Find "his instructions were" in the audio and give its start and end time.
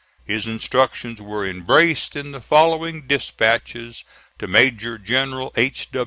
0.25-1.45